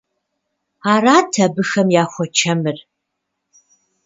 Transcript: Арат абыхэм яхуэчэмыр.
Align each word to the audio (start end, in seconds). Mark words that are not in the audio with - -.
Арат 0.91 1.31
абыхэм 1.45 1.87
яхуэчэмыр. 2.03 2.77